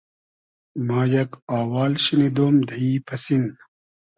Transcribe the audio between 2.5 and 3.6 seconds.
دۂ ای پئسین